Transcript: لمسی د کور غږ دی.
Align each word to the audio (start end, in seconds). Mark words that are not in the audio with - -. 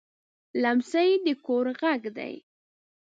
لمسی 0.61 1.09
د 1.25 1.27
کور 1.45 1.65
غږ 1.81 2.01
دی. 2.17 2.33